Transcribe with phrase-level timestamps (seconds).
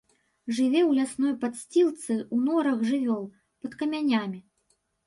[0.55, 3.23] Жыве ў лясной падсцілцы, у норах жывёл,
[3.65, 4.47] пад камянямі.